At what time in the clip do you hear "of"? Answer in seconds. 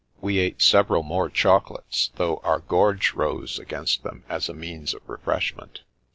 4.95-5.07